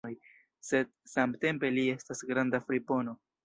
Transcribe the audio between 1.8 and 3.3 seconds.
estas granda fripono!